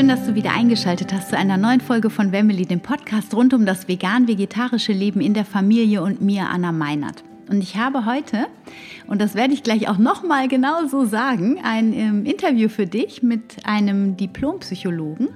[0.00, 3.52] Schön, dass du wieder eingeschaltet hast zu einer neuen Folge von Family, dem Podcast rund
[3.52, 7.22] um das vegan-vegetarische Leben in der Familie und mir, Anna Meinert.
[7.50, 8.46] Und ich habe heute,
[9.08, 13.22] und das werde ich gleich auch nochmal genau so sagen, ein ähm, Interview für dich
[13.22, 15.28] mit einem Diplompsychologen.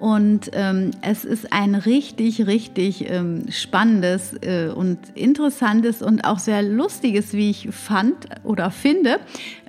[0.00, 6.62] Und ähm, es ist ein richtig, richtig ähm, spannendes äh, und interessantes und auch sehr
[6.62, 9.20] lustiges, wie ich fand oder finde,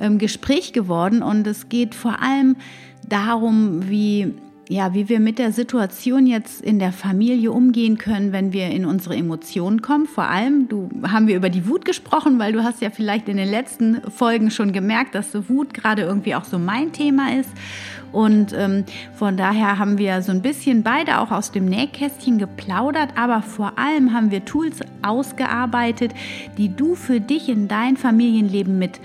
[0.01, 1.21] ähm, Gespräch geworden.
[1.21, 2.57] Und es geht vor allem
[3.07, 4.33] darum, wie
[4.69, 8.85] ja, wie wir mit der Situation jetzt in der Familie umgehen können, wenn wir in
[8.85, 10.07] unsere Emotionen kommen.
[10.07, 13.37] Vor allem, du haben wir über die Wut gesprochen, weil du hast ja vielleicht in
[13.37, 17.49] den letzten Folgen schon gemerkt, dass so Wut gerade irgendwie auch so mein Thema ist.
[18.11, 23.11] Und ähm, von daher haben wir so ein bisschen beide auch aus dem Nähkästchen geplaudert,
[23.15, 26.13] aber vor allem haben wir Tools ausgearbeitet,
[26.57, 28.99] die du für dich in dein Familienleben mit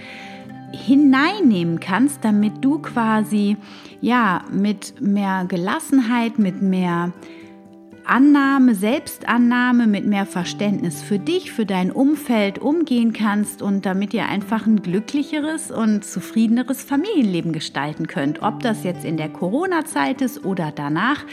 [0.72, 3.56] hineinnehmen kannst, damit du quasi
[4.00, 7.12] ja mit mehr Gelassenheit, mit mehr
[8.04, 14.26] Annahme, Selbstannahme, mit mehr Verständnis für dich, für dein Umfeld umgehen kannst und damit ihr
[14.26, 18.42] einfach ein glücklicheres und zufriedeneres Familienleben gestalten könnt.
[18.42, 21.24] Ob das jetzt in der Corona-Zeit ist oder danach.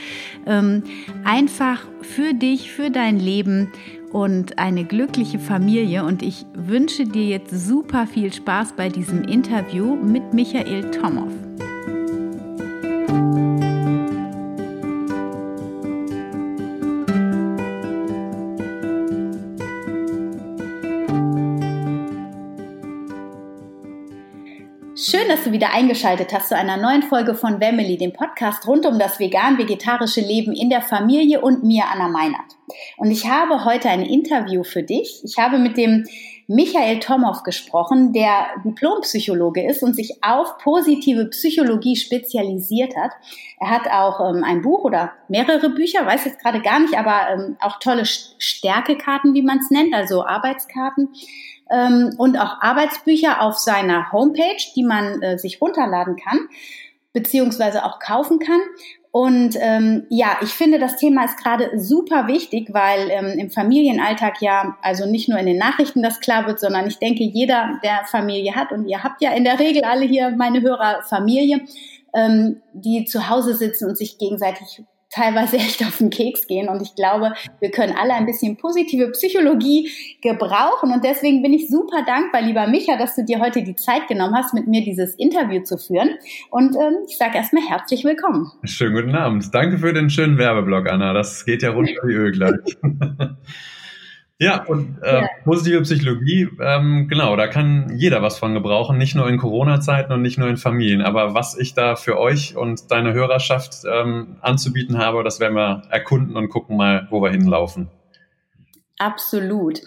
[0.45, 0.83] Ähm,
[1.23, 3.71] einfach für dich, für dein Leben
[4.11, 6.03] und eine glückliche Familie.
[6.03, 11.48] Und ich wünsche dir jetzt super viel Spaß bei diesem Interview mit Michael Tomow.
[25.09, 28.85] Schön, dass du wieder eingeschaltet hast zu einer neuen Folge von Family, dem Podcast rund
[28.85, 32.57] um das vegan-vegetarische Leben in der Familie und mir, Anna Meinert.
[32.97, 35.21] Und ich habe heute ein Interview für dich.
[35.23, 36.05] Ich habe mit dem
[36.45, 43.14] Michael Tomow gesprochen, der Diplompsychologe ist und sich auf positive Psychologie spezialisiert hat.
[43.59, 47.33] Er hat auch ähm, ein Buch oder mehrere Bücher, weiß jetzt gerade gar nicht, aber
[47.33, 51.09] ähm, auch tolle Stärkekarten, wie man es nennt, also Arbeitskarten
[51.71, 56.47] ähm, und auch Arbeitsbücher auf seiner Homepage, die man äh, sich runterladen kann
[57.13, 58.61] beziehungsweise auch kaufen kann.
[59.11, 64.39] Und ähm, ja, ich finde, das Thema ist gerade super wichtig, weil ähm, im Familienalltag
[64.41, 68.02] ja, also nicht nur in den Nachrichten das klar wird, sondern ich denke, jeder, der
[68.05, 71.61] Familie hat, und ihr habt ja in der Regel alle hier meine Hörer Familie,
[72.13, 76.67] ähm, die zu Hause sitzen und sich gegenseitig teilweise echt auf den Keks gehen.
[76.70, 79.89] Und ich glaube, wir können alle ein bisschen positive Psychologie
[80.21, 80.92] gebrauchen.
[80.92, 84.36] Und deswegen bin ich super dankbar, lieber Micha, dass du dir heute die Zeit genommen
[84.36, 86.11] hast, mit mir dieses Interview zu führen.
[86.49, 88.52] Und ähm, ich sage erstmal herzlich willkommen.
[88.64, 89.53] Schönen guten Abend.
[89.53, 91.14] Danke für den schönen Werbeblock, Anna.
[91.14, 92.77] Das geht ja rund wie Öl gleich.
[94.42, 95.30] Ja, und äh, ja.
[95.44, 100.22] positive Psychologie, ähm, genau, da kann jeder was von gebrauchen, nicht nur in Corona-Zeiten und
[100.22, 101.02] nicht nur in Familien.
[101.02, 105.82] Aber was ich da für euch und deine Hörerschaft ähm, anzubieten habe, das werden wir
[105.89, 107.89] erkunden und gucken mal, wo wir hinlaufen.
[108.98, 109.82] Absolut.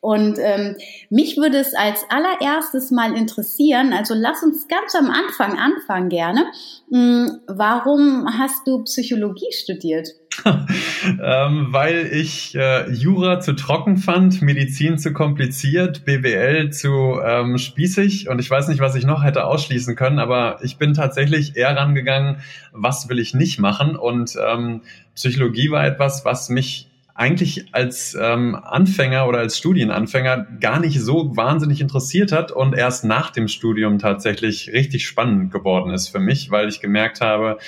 [0.00, 0.76] Und ähm,
[1.10, 6.44] mich würde es als allererstes mal interessieren, also lass uns ganz am Anfang anfangen gerne.
[6.92, 10.10] Hm, warum hast du Psychologie studiert?
[10.44, 18.28] Ähm, weil ich äh, Jura zu trocken fand, Medizin zu kompliziert, BWL zu ähm, spießig.
[18.28, 21.76] Und ich weiß nicht, was ich noch hätte ausschließen können, aber ich bin tatsächlich eher
[21.76, 22.38] rangegangen,
[22.72, 23.96] was will ich nicht machen?
[23.96, 24.82] Und ähm,
[25.14, 31.34] Psychologie war etwas, was mich eigentlich als ähm, Anfänger oder als Studienanfänger gar nicht so
[31.34, 36.50] wahnsinnig interessiert hat und erst nach dem Studium tatsächlich richtig spannend geworden ist für mich,
[36.50, 37.58] weil ich gemerkt habe,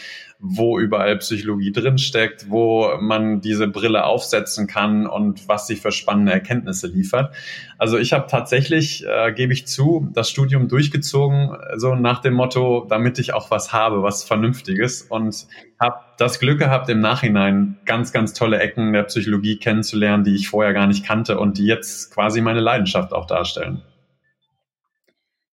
[0.40, 6.32] wo überall Psychologie drinsteckt, wo man diese Brille aufsetzen kann und was sie für spannende
[6.32, 7.34] Erkenntnisse liefert.
[7.76, 12.86] Also ich habe tatsächlich, äh, gebe ich zu, das Studium durchgezogen, so nach dem Motto,
[12.88, 15.48] damit ich auch was habe, was Vernünftiges und
[15.80, 20.48] habe das Glück gehabt, im Nachhinein ganz, ganz tolle Ecken der Psychologie kennenzulernen, die ich
[20.48, 23.82] vorher gar nicht kannte und die jetzt quasi meine Leidenschaft auch darstellen.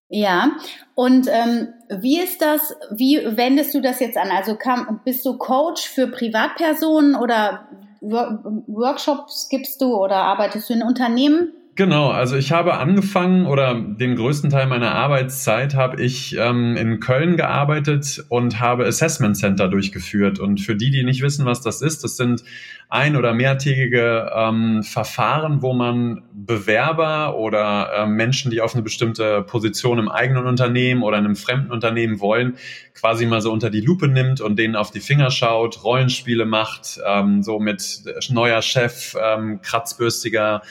[0.09, 0.51] Ja,
[0.93, 4.29] und ähm, wie ist das, wie wendest du das jetzt an?
[4.29, 7.67] Also kam, bist du Coach für Privatpersonen oder
[8.01, 11.53] Workshops gibst du oder arbeitest du in Unternehmen?
[11.77, 17.01] Genau, also ich habe angefangen oder den größten Teil meiner Arbeitszeit habe ich ähm, in
[17.01, 20.39] Köln gearbeitet und habe Assessment Center durchgeführt.
[20.39, 22.45] Und für die, die nicht wissen, was das ist, das sind
[22.87, 29.41] ein- oder mehrtägige ähm, Verfahren, wo man Bewerber oder äh, Menschen, die auf eine bestimmte
[29.41, 32.55] Position im eigenen Unternehmen oder in einem fremden Unternehmen wollen,
[32.93, 37.01] quasi mal so unter die Lupe nimmt und denen auf die Finger schaut, Rollenspiele macht,
[37.05, 40.61] ähm, so mit neuer Chef, ähm, kratzbürstiger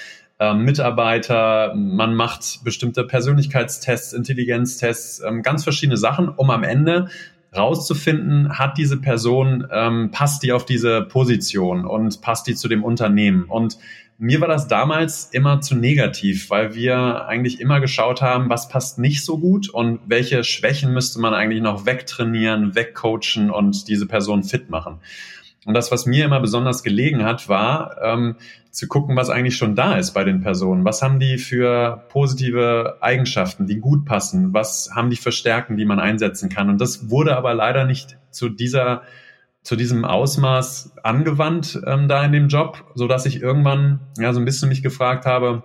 [0.40, 7.08] ähm, Mitarbeiter, man macht bestimmte Persönlichkeitstests, Intelligenztests, ähm, ganz verschiedene Sachen, um am Ende
[7.56, 12.82] rauszufinden, hat diese Person, ähm, passt die auf diese Position und passt die zu dem
[12.82, 13.44] Unternehmen.
[13.44, 13.78] Und
[14.19, 18.98] mir war das damals immer zu negativ, weil wir eigentlich immer geschaut haben, was passt
[18.98, 24.44] nicht so gut und welche Schwächen müsste man eigentlich noch wegtrainieren, wegcoachen und diese Person
[24.44, 25.00] fit machen.
[25.66, 28.37] Und das, was mir immer besonders gelegen hat, war ähm,
[28.70, 30.84] zu gucken, was eigentlich schon da ist bei den Personen.
[30.84, 34.52] Was haben die für positive Eigenschaften, die gut passen?
[34.52, 36.69] Was haben die für Stärken, die man einsetzen kann?
[36.69, 39.02] Und das wurde aber leider nicht zu dieser
[39.62, 44.40] zu diesem Ausmaß angewandt ähm, da in dem Job, so dass ich irgendwann ja so
[44.40, 45.64] ein bisschen mich gefragt habe,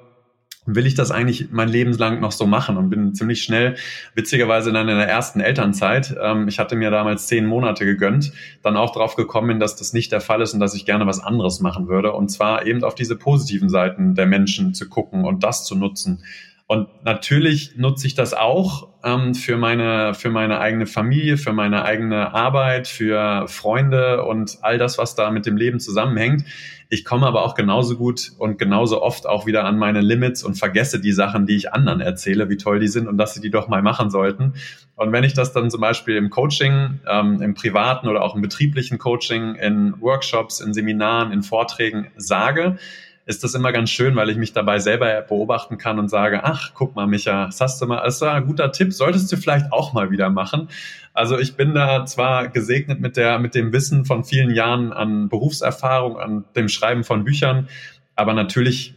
[0.65, 3.75] will ich das eigentlich mein Leben lang noch so machen und bin ziemlich schnell,
[4.13, 8.77] witzigerweise dann in der ersten Elternzeit, ähm, ich hatte mir damals zehn Monate gegönnt, dann
[8.77, 11.59] auch drauf gekommen dass das nicht der Fall ist und dass ich gerne was anderes
[11.59, 15.65] machen würde und zwar eben auf diese positiven Seiten der Menschen zu gucken und das
[15.65, 16.23] zu nutzen.
[16.71, 21.83] Und natürlich nutze ich das auch ähm, für meine für meine eigene Familie, für meine
[21.83, 26.45] eigene Arbeit, für Freunde und all das, was da mit dem Leben zusammenhängt.
[26.87, 30.59] Ich komme aber auch genauso gut und genauso oft auch wieder an meine Limits und
[30.59, 33.49] vergesse die Sachen, die ich anderen erzähle, wie toll die sind und dass sie die
[33.49, 34.53] doch mal machen sollten.
[34.95, 38.43] Und wenn ich das dann zum Beispiel im Coaching, ähm, im privaten oder auch im
[38.43, 42.77] betrieblichen Coaching, in Workshops, in Seminaren, in Vorträgen sage,
[43.29, 46.71] ist das immer ganz schön, weil ich mich dabei selber beobachten kann und sage, ach,
[46.73, 49.71] guck mal, Micha, das hast du mal, das war ein guter Tipp, solltest du vielleicht
[49.71, 50.67] auch mal wieder machen.
[51.13, 55.29] Also ich bin da zwar gesegnet mit der, mit dem Wissen von vielen Jahren an
[55.29, 57.67] Berufserfahrung, an dem Schreiben von Büchern,
[58.15, 58.95] aber natürlich,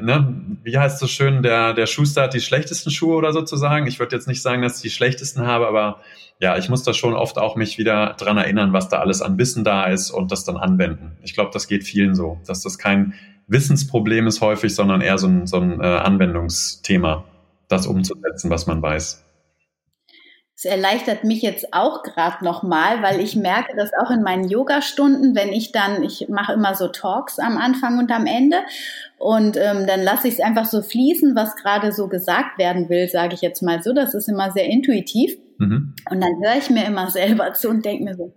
[0.00, 0.32] ne,
[0.62, 3.88] wie heißt es so schön, der, der Schuster hat die schlechtesten Schuhe oder sozusagen.
[3.88, 5.98] Ich würde jetzt nicht sagen, dass ich die schlechtesten habe, aber
[6.38, 9.38] ja, ich muss da schon oft auch mich wieder dran erinnern, was da alles an
[9.38, 11.16] Wissen da ist und das dann anwenden.
[11.22, 13.14] Ich glaube, das geht vielen so, dass das kein
[13.46, 17.24] Wissensproblem ist häufig, sondern eher so ein, so ein äh, Anwendungsthema,
[17.68, 19.24] das umzusetzen, was man weiß.
[20.54, 25.34] Es erleichtert mich jetzt auch gerade nochmal, weil ich merke, dass auch in meinen Yoga-Stunden,
[25.34, 28.58] wenn ich dann, ich mache immer so Talks am Anfang und am Ende
[29.18, 33.08] und ähm, dann lasse ich es einfach so fließen, was gerade so gesagt werden will,
[33.08, 33.92] sage ich jetzt mal so.
[33.92, 35.36] Das ist immer sehr intuitiv.
[35.58, 35.94] Mhm.
[36.10, 38.32] Und dann höre ich mir immer selber zu und denke mir so,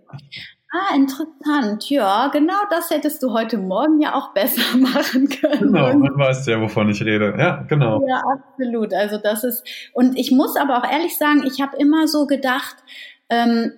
[0.72, 1.88] Ah, interessant.
[1.90, 5.72] Ja, genau das hättest du heute Morgen ja auch besser machen können.
[5.72, 7.34] Genau, man weiß ja, wovon ich rede.
[7.38, 8.04] Ja, genau.
[8.06, 8.92] Ja, absolut.
[8.92, 12.76] Also das ist, und ich muss aber auch ehrlich sagen, ich habe immer so gedacht,
[13.30, 13.72] ähm,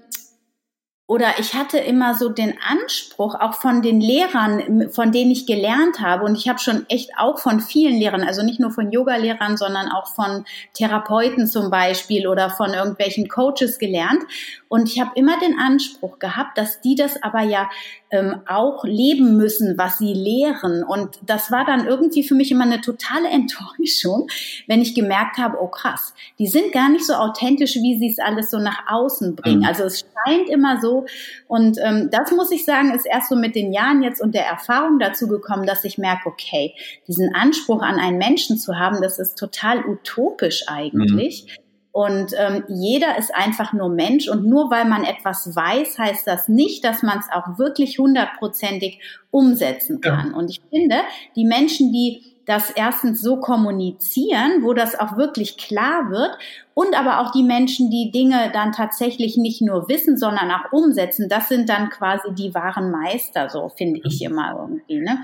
[1.10, 6.00] oder ich hatte immer so den Anspruch, auch von den Lehrern, von denen ich gelernt
[6.00, 9.56] habe, und ich habe schon echt auch von vielen Lehrern, also nicht nur von Yoga-Lehrern,
[9.56, 10.44] sondern auch von
[10.74, 14.22] Therapeuten zum Beispiel oder von irgendwelchen Coaches gelernt.
[14.68, 17.70] Und ich habe immer den Anspruch gehabt, dass die das aber ja
[18.10, 20.82] ähm, auch leben müssen, was sie lehren.
[20.82, 24.28] Und das war dann irgendwie für mich immer eine totale Enttäuschung,
[24.66, 28.18] wenn ich gemerkt habe, oh krass, die sind gar nicht so authentisch, wie sie es
[28.18, 29.60] alles so nach außen bringen.
[29.60, 29.66] Mhm.
[29.66, 30.97] Also es scheint immer so.
[31.46, 34.46] Und ähm, das muss ich sagen, ist erst so mit den Jahren jetzt und der
[34.46, 36.74] Erfahrung dazu gekommen, dass ich merke, okay,
[37.06, 41.46] diesen Anspruch an einen Menschen zu haben, das ist total utopisch eigentlich.
[41.46, 41.62] Mhm.
[41.90, 46.46] Und ähm, jeder ist einfach nur Mensch und nur weil man etwas weiß, heißt das
[46.46, 49.00] nicht, dass man es auch wirklich hundertprozentig
[49.32, 50.30] umsetzen kann.
[50.30, 50.36] Ja.
[50.36, 50.96] Und ich finde,
[51.34, 56.38] die Menschen, die das erstens so kommunizieren, wo das auch wirklich klar wird
[56.72, 61.28] und aber auch die Menschen, die Dinge dann tatsächlich nicht nur wissen, sondern auch umsetzen,
[61.28, 65.00] das sind dann quasi die wahren Meister, so finde ich immer irgendwie.
[65.00, 65.18] Ne?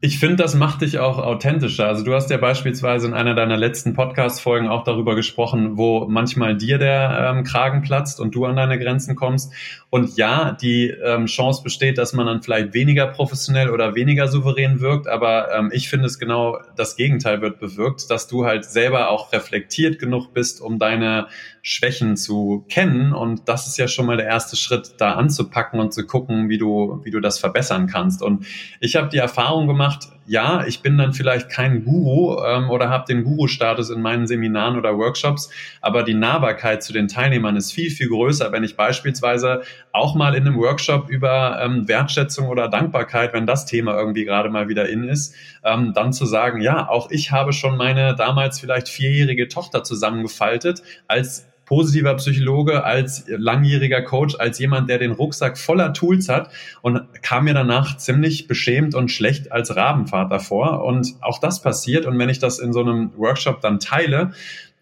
[0.00, 1.86] Ich finde, das macht dich auch authentischer.
[1.86, 6.56] Also du hast ja beispielsweise in einer deiner letzten Podcast-Folgen auch darüber gesprochen, wo manchmal
[6.56, 9.52] dir der ähm, Kragen platzt und du an deine Grenzen kommst.
[9.88, 14.80] Und ja, die ähm, Chance besteht, dass man dann vielleicht weniger professionell oder weniger souverän
[14.80, 15.06] wirkt.
[15.06, 19.32] Aber ähm, ich finde es genau das Gegenteil wird bewirkt, dass du halt selber auch
[19.32, 21.28] reflektiert genug bist, um deine
[21.62, 23.12] Schwächen zu kennen.
[23.12, 26.58] Und das ist ja schon mal der erste Schritt, da anzupacken und zu gucken, wie
[26.58, 28.20] du, wie du das verbessern kannst.
[28.20, 28.44] Und
[28.80, 29.93] ich habe die Erfahrung gemacht,
[30.26, 34.78] ja, ich bin dann vielleicht kein Guru ähm, oder habe den Guru-Status in meinen Seminaren
[34.78, 39.62] oder Workshops, aber die Nahbarkeit zu den Teilnehmern ist viel, viel größer, wenn ich beispielsweise
[39.92, 44.48] auch mal in einem Workshop über ähm, Wertschätzung oder Dankbarkeit, wenn das Thema irgendwie gerade
[44.48, 48.58] mal wieder in ist, ähm, dann zu sagen, ja, auch ich habe schon meine damals
[48.58, 55.58] vielleicht vierjährige Tochter zusammengefaltet als positiver Psychologe, als langjähriger Coach, als jemand, der den Rucksack
[55.58, 56.50] voller Tools hat
[56.82, 60.84] und kam mir danach ziemlich beschämt und schlecht als Rabenvater vor.
[60.84, 62.06] Und auch das passiert.
[62.06, 64.32] Und wenn ich das in so einem Workshop dann teile,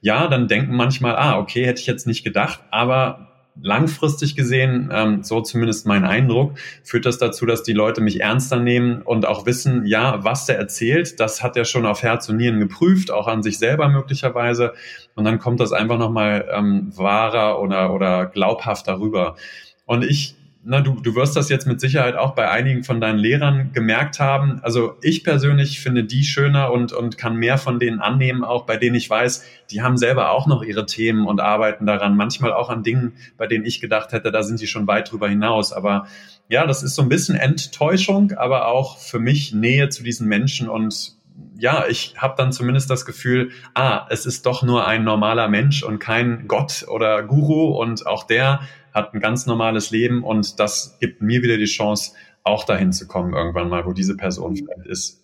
[0.01, 5.23] ja, dann denken manchmal, ah, okay, hätte ich jetzt nicht gedacht, aber langfristig gesehen, ähm,
[5.23, 9.47] so zumindest mein Eindruck, führt das dazu, dass die Leute mich ernster nehmen und auch
[9.47, 13.29] wissen, ja, was der erzählt, das hat er schon auf Herz und Nieren geprüft, auch
[13.29, 14.73] an sich selber möglicherweise.
[15.15, 19.37] Und dann kommt das einfach nochmal ähm, wahrer oder, oder glaubhafter rüber.
[19.85, 23.19] Und ich na, du, du wirst das jetzt mit Sicherheit auch bei einigen von deinen
[23.19, 24.61] Lehrern gemerkt haben.
[24.63, 28.77] Also ich persönlich finde die schöner und, und kann mehr von denen annehmen, auch bei
[28.77, 32.17] denen ich weiß, die haben selber auch noch ihre Themen und arbeiten daran.
[32.17, 35.29] Manchmal auch an Dingen, bei denen ich gedacht hätte, da sind sie schon weit drüber
[35.29, 35.73] hinaus.
[35.73, 36.07] Aber
[36.49, 40.69] ja, das ist so ein bisschen Enttäuschung, aber auch für mich Nähe zu diesen Menschen
[40.69, 41.17] und
[41.57, 45.83] ja, ich habe dann zumindest das Gefühl, ah, es ist doch nur ein normaler Mensch
[45.83, 48.61] und kein Gott oder Guru und auch der
[48.93, 52.13] hat ein ganz normales Leben und das gibt mir wieder die Chance,
[52.45, 55.23] auch dahin zu kommen irgendwann mal, wo diese Person vielleicht ist.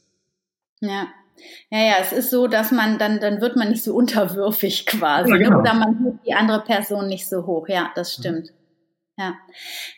[0.81, 1.09] Ja.
[1.71, 5.31] Ja, ja, es ist so, dass man dann, dann wird man nicht so unterwürfig quasi.
[5.31, 5.61] Ja, genau.
[5.61, 7.69] Oder man hört die andere Person nicht so hoch.
[7.69, 8.53] Ja, das stimmt.
[9.17, 9.35] Ja,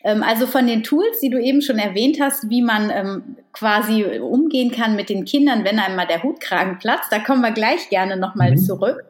[0.03, 4.03] ähm, also von den Tools, die du eben schon erwähnt hast, wie man ähm, quasi
[4.19, 8.17] umgehen kann mit den Kindern, wenn einmal der Hutkragen platzt, da kommen wir gleich gerne
[8.17, 8.57] nochmal mhm.
[8.57, 9.03] zurück.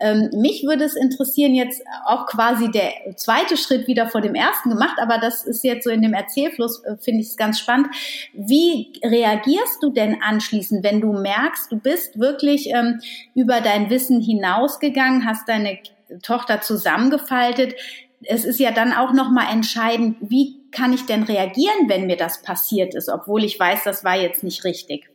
[0.00, 4.70] Ähm, mich würde es interessieren, jetzt auch quasi der zweite Schritt wieder vor dem ersten
[4.70, 7.88] gemacht, aber das ist jetzt so in dem Erzählfluss, äh, finde ich es ganz spannend.
[8.32, 13.00] Wie reagierst du denn anschließend, wenn du merkst, du bist wirklich ähm,
[13.34, 15.78] über dein Wissen hinausgegangen, hast deine
[16.22, 17.74] Tochter zusammengefaltet?
[18.22, 22.42] Es ist ja dann auch nochmal entscheidend, wie kann ich denn reagieren, wenn mir das
[22.42, 25.08] passiert ist, obwohl ich weiß, das war jetzt nicht richtig.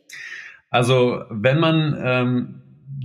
[0.70, 2.61] Also wenn man ähm,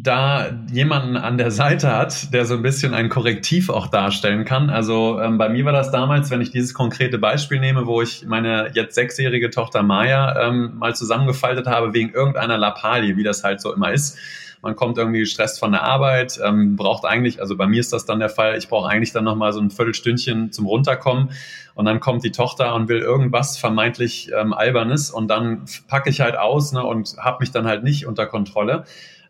[0.08, 4.70] da jemanden an der Seite hat, der so ein bisschen ein Korrektiv auch darstellen kann.
[4.70, 8.26] Also ähm, bei mir war das damals, wenn ich dieses konkrete Beispiel nehme, wo ich
[8.26, 13.60] meine jetzt sechsjährige Tochter Maya ähm, mal zusammengefaltet habe wegen irgendeiner Lappalie, wie das halt
[13.60, 14.18] so immer ist.
[14.62, 18.06] Man kommt irgendwie gestresst von der Arbeit, ähm, braucht eigentlich, also bei mir ist das
[18.06, 21.30] dann der Fall, ich brauche eigentlich dann nochmal so ein Viertelstündchen zum Runterkommen
[21.76, 26.22] und dann kommt die Tochter und will irgendwas vermeintlich ähm, Albernes und dann packe ich
[26.22, 28.86] halt aus ne, und habe mich dann halt nicht unter Kontrolle.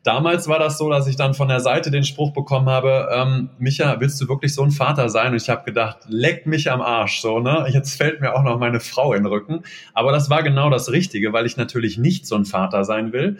[0.08, 3.50] Damals war das so, dass ich dann von der Seite den Spruch bekommen habe, ähm,
[3.60, 5.34] Micha, willst du wirklich so ein Vater sein?
[5.34, 7.68] Und ich habe gedacht, leck mich am Arsch, so, ne?
[7.74, 9.64] Jetzt fällt mir auch noch meine Frau in den Rücken.
[9.94, 13.36] Aber das war genau das Richtige, weil ich natürlich nicht so ein Vater sein will.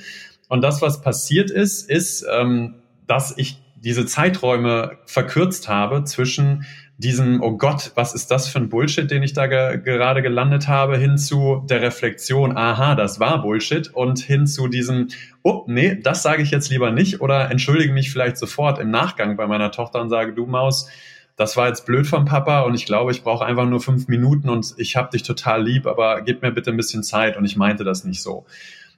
[0.50, 2.76] Und das, was passiert ist, ist, ähm,
[3.08, 6.66] dass ich diese Zeiträume verkürzt habe zwischen
[6.98, 10.68] diesem, oh Gott, was ist das für ein Bullshit, den ich da ge gerade gelandet
[10.68, 15.10] habe, hin zu der Reflexion, aha, das war Bullshit und hin zu diesem,
[15.44, 19.38] oh, nee, das sage ich jetzt lieber nicht oder entschuldige mich vielleicht sofort im Nachgang
[19.38, 20.90] bei meiner Tochter und sage, du Maus,
[21.36, 24.50] das war jetzt blöd vom Papa und ich glaube, ich brauche einfach nur fünf Minuten
[24.50, 27.56] und ich habe dich total lieb, aber gib mir bitte ein bisschen Zeit und ich
[27.56, 28.46] meinte das nicht so.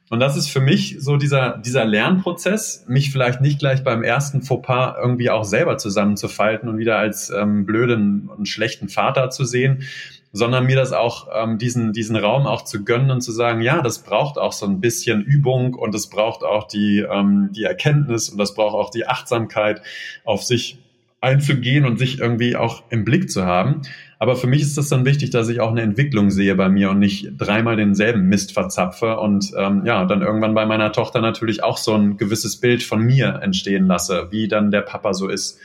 [0.09, 4.41] Und das ist für mich so dieser, dieser Lernprozess, mich vielleicht nicht gleich beim ersten
[4.41, 9.83] Fauxpas irgendwie auch selber zusammenzufalten und wieder als ähm, blöden und schlechten Vater zu sehen,
[10.31, 13.81] sondern mir das auch, ähm, diesen, diesen Raum auch zu gönnen und zu sagen, ja,
[13.81, 18.29] das braucht auch so ein bisschen Übung und es braucht auch die, ähm, die Erkenntnis
[18.29, 19.81] und das braucht auch die Achtsamkeit,
[20.25, 20.79] auf sich
[21.21, 23.81] einzugehen und sich irgendwie auch im Blick zu haben.
[24.21, 26.89] Aber für mich ist das dann wichtig, dass ich auch eine Entwicklung sehe bei mir
[26.89, 31.63] und nicht dreimal denselben Mist verzapfe und ähm, ja, dann irgendwann bei meiner Tochter natürlich
[31.63, 35.57] auch so ein gewisses Bild von mir entstehen lasse, wie dann der Papa so ist.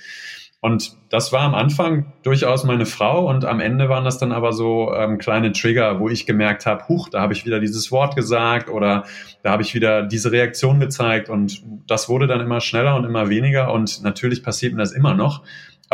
[0.61, 4.53] Und das war am Anfang durchaus meine Frau und am Ende waren das dann aber
[4.53, 8.17] so ähm, kleine Trigger, wo ich gemerkt habe, huch, da habe ich wieder dieses Wort
[8.17, 9.05] gesagt oder
[9.43, 13.29] da habe ich wieder diese Reaktion gezeigt und das wurde dann immer schneller und immer
[13.29, 15.43] weniger und natürlich passiert mir das immer noch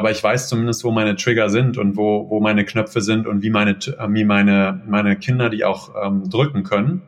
[0.01, 3.43] aber ich weiß zumindest, wo meine Trigger sind und wo, wo meine Knöpfe sind und
[3.43, 3.77] wie meine,
[4.09, 7.03] wie meine, meine Kinder die auch ähm, drücken können.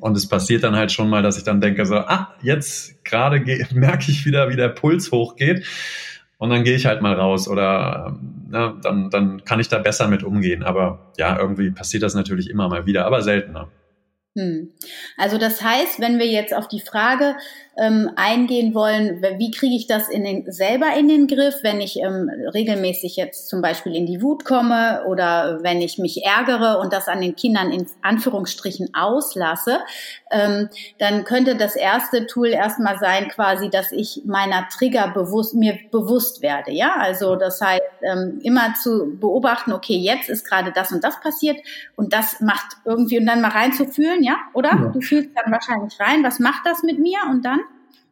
[0.00, 3.40] Und es passiert dann halt schon mal, dass ich dann denke so, ah, jetzt gerade
[3.74, 5.66] merke ich wieder, wie der Puls hochgeht.
[6.38, 9.80] Und dann gehe ich halt mal raus oder na, ähm, dann, dann kann ich da
[9.80, 10.62] besser mit umgehen.
[10.62, 13.68] Aber ja, irgendwie passiert das natürlich immer mal wieder, aber seltener.
[14.34, 14.70] Hm.
[15.18, 17.36] Also das heißt, wenn wir jetzt auf die Frage
[17.76, 21.98] ähm, eingehen wollen, wie kriege ich das in den, selber in den Griff, wenn ich
[21.98, 26.92] ähm, regelmäßig jetzt zum Beispiel in die Wut komme oder wenn ich mich ärgere und
[26.92, 29.80] das an den Kindern in Anführungsstrichen auslasse,
[30.30, 35.76] ähm, dann könnte das erste Tool erstmal sein, quasi, dass ich meiner Trigger bewusst, mir
[35.90, 36.72] bewusst werde.
[36.72, 41.20] Ja, also das heißt, ähm, immer zu beobachten, okay, jetzt ist gerade das und das
[41.20, 41.58] passiert
[41.96, 44.70] und das macht irgendwie und dann mal reinzufühlen, ja, oder?
[44.70, 44.90] Ja.
[44.92, 47.60] Du fühlst dann wahrscheinlich rein, was macht das mit mir und dann?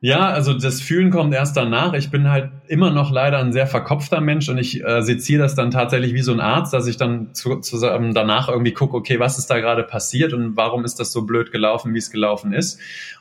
[0.04, 1.92] Ja, also das Fühlen kommt erst danach.
[1.92, 5.54] Ich bin halt immer noch leider ein sehr verkopfter Mensch und ich äh, seziere das
[5.54, 8.96] dann tatsächlich wie so ein Arzt, dass ich dann zu, zu, ähm, danach irgendwie gucke,
[8.96, 12.10] okay, was ist da gerade passiert und warum ist das so blöd gelaufen, wie es
[12.10, 12.80] gelaufen ist.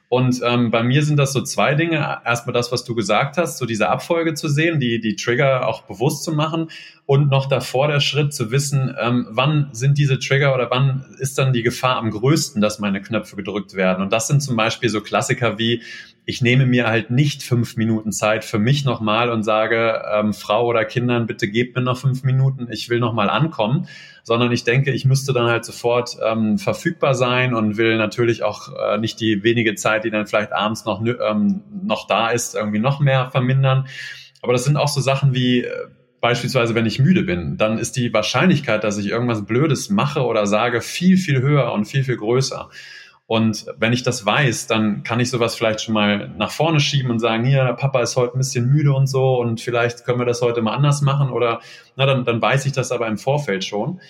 [0.10, 2.20] Und ähm, bei mir sind das so zwei Dinge.
[2.26, 5.84] Erstmal das, was du gesagt hast, so diese Abfolge zu sehen, die, die Trigger auch
[5.84, 6.70] bewusst zu machen
[7.06, 11.38] und noch davor der Schritt zu wissen, ähm, wann sind diese Trigger oder wann ist
[11.38, 14.02] dann die Gefahr am größten, dass meine Knöpfe gedrückt werden.
[14.02, 15.82] Und das sind zum Beispiel so Klassiker wie,
[16.26, 20.68] ich nehme mir halt nicht fünf Minuten Zeit für mich nochmal und sage, ähm, Frau
[20.68, 23.88] oder Kindern, bitte gebt mir noch fünf Minuten, ich will nochmal ankommen,
[24.24, 28.70] sondern ich denke, ich müsste dann halt sofort ähm, verfügbar sein und will natürlich auch
[28.78, 32.80] äh, nicht die wenige Zeit, die dann vielleicht abends noch, ähm, noch da ist, irgendwie
[32.80, 33.88] noch mehr vermindern.
[34.42, 35.88] Aber das sind auch so Sachen wie, äh,
[36.22, 40.46] beispielsweise, wenn ich müde bin, dann ist die Wahrscheinlichkeit, dass ich irgendwas Blödes mache oder
[40.46, 42.70] sage, viel, viel höher und viel, viel größer.
[43.32, 47.12] Und wenn ich das weiß, dann kann ich sowas vielleicht schon mal nach vorne schieben
[47.12, 50.26] und sagen, hier, Papa ist heute ein bisschen müde und so und vielleicht können wir
[50.26, 51.62] das heute mal anders machen oder
[51.96, 54.02] na, dann, dann weiß ich das aber im Vorfeld schon.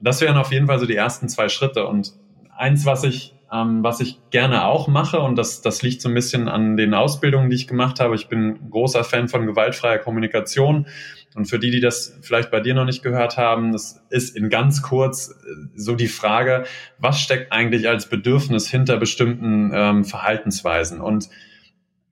[0.00, 1.86] Das wären auf jeden Fall so die ersten zwei Schritte.
[1.86, 2.14] Und
[2.56, 6.14] eins, was ich, ähm, was ich gerne auch mache, und das, das liegt so ein
[6.14, 8.14] bisschen an den Ausbildungen, die ich gemacht habe.
[8.14, 10.86] Ich bin großer Fan von gewaltfreier Kommunikation.
[11.34, 14.50] Und für die, die das vielleicht bei dir noch nicht gehört haben, das ist in
[14.50, 16.64] ganz kurz äh, so die Frage,
[16.98, 21.00] was steckt eigentlich als Bedürfnis hinter bestimmten ähm, Verhaltensweisen?
[21.00, 21.28] Und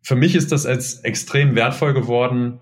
[0.03, 2.61] für mich ist das als extrem wertvoll geworden,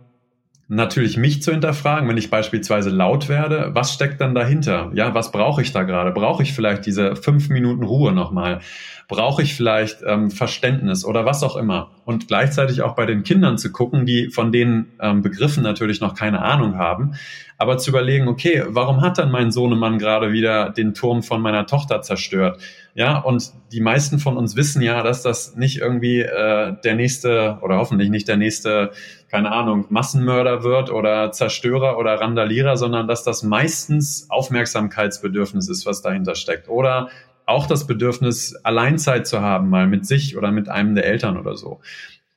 [0.69, 4.91] natürlich mich zu hinterfragen, wenn ich beispielsweise laut werde, was steckt dann dahinter?
[4.95, 6.11] Ja, was brauche ich da gerade?
[6.11, 8.61] Brauche ich vielleicht diese fünf Minuten Ruhe nochmal?
[9.07, 11.91] Brauche ich vielleicht ähm, Verständnis oder was auch immer?
[12.05, 16.15] Und gleichzeitig auch bei den Kindern zu gucken, die von den ähm, Begriffen natürlich noch
[16.15, 17.15] keine Ahnung haben,
[17.59, 21.67] aber zu überlegen, okay, warum hat dann mein Sohnemann gerade wieder den Turm von meiner
[21.67, 22.61] Tochter zerstört?
[22.97, 27.59] Ja, und die meisten von uns wissen ja, dass das nicht irgendwie äh, der nächste
[27.61, 28.91] oder hoffentlich nicht der nächste,
[29.31, 36.01] keine Ahnung, Massenmörder wird oder Zerstörer oder Randalierer, sondern dass das meistens Aufmerksamkeitsbedürfnis ist, was
[36.01, 36.71] dahinter steckt.
[36.71, 37.11] Oder
[37.45, 41.55] auch das Bedürfnis, Alleinzeit zu haben, mal mit sich oder mit einem der Eltern oder
[41.55, 41.81] so.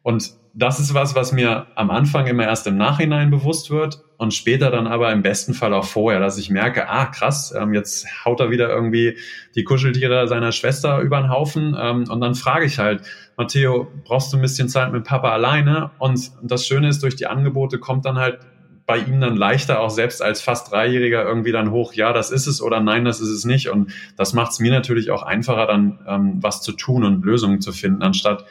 [0.04, 4.34] Und das ist was, was mir am Anfang immer erst im Nachhinein bewusst wird und
[4.34, 8.25] später dann aber im besten Fall auch vorher, dass ich merke, ah krass, ähm, jetzt
[8.25, 9.18] haut er wieder irgendwie
[9.56, 13.04] die Kuscheltiere seiner Schwester über den Haufen ähm, und dann frage ich halt,
[13.38, 15.91] Matteo, brauchst du ein bisschen Zeit mit Papa alleine?
[16.00, 18.39] Und das Schöne ist, durch die Angebote kommt dann halt
[18.86, 22.47] bei ihm dann leichter auch selbst als fast Dreijähriger irgendwie dann hoch, ja, das ist
[22.47, 23.69] es oder nein, das ist es nicht.
[23.69, 27.62] Und das macht es mir natürlich auch einfacher, dann ähm, was zu tun und Lösungen
[27.62, 28.45] zu finden, anstatt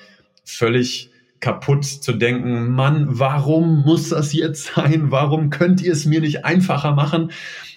[0.44, 5.10] völlig kaputt zu denken, Mann, warum muss das jetzt sein?
[5.10, 7.30] Warum könnt ihr es mir nicht einfacher machen?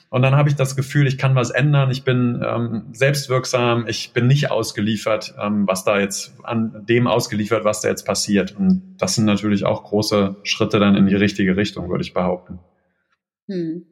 [0.10, 4.12] Und dann habe ich das Gefühl, ich kann was ändern, ich bin ähm, selbstwirksam, ich
[4.12, 8.54] bin nicht ausgeliefert, ähm, was da jetzt an dem ausgeliefert, was da jetzt passiert.
[8.58, 12.60] Und das sind natürlich auch große Schritte dann in die richtige Richtung, würde ich behaupten.
[13.47, 13.86] Hm.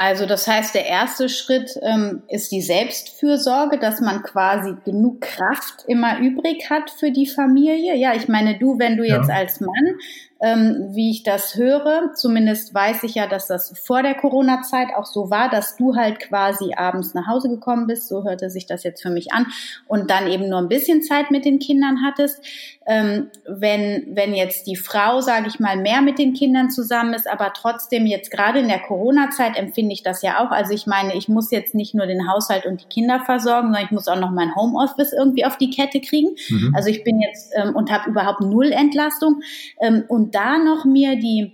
[0.00, 5.84] Also das heißt, der erste Schritt ähm, ist die Selbstfürsorge, dass man quasi genug Kraft
[5.88, 7.94] immer übrig hat für die Familie.
[7.96, 9.18] Ja, ich meine, du, wenn du ja.
[9.18, 9.98] jetzt als Mann
[10.40, 12.14] ähm, wie ich das höre.
[12.14, 16.18] Zumindest weiß ich ja, dass das vor der Corona-Zeit auch so war, dass du halt
[16.18, 18.08] quasi abends nach Hause gekommen bist.
[18.08, 19.46] So hörte sich das jetzt für mich an.
[19.86, 22.42] Und dann eben nur ein bisschen Zeit mit den Kindern hattest.
[22.86, 27.30] Ähm, wenn, wenn jetzt die Frau, sage ich mal, mehr mit den Kindern zusammen ist,
[27.30, 30.50] aber trotzdem jetzt gerade in der Corona-Zeit empfinde ich das ja auch.
[30.50, 33.84] Also ich meine, ich muss jetzt nicht nur den Haushalt und die Kinder versorgen, sondern
[33.84, 36.34] ich muss auch noch mein Homeoffice irgendwie auf die Kette kriegen.
[36.48, 36.72] Mhm.
[36.74, 39.42] Also ich bin jetzt ähm, und habe überhaupt null Entlastung.
[39.80, 41.52] Ähm, und da noch mir die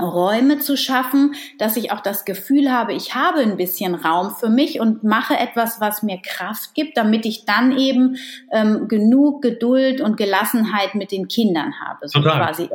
[0.00, 4.50] Räume zu schaffen, dass ich auch das Gefühl habe, ich habe ein bisschen Raum für
[4.50, 8.16] mich und mache etwas, was mir Kraft gibt, damit ich dann eben
[8.52, 12.08] ähm, genug Geduld und Gelassenheit mit den Kindern habe.
[12.08, 12.44] So Total.
[12.44, 12.68] quasi.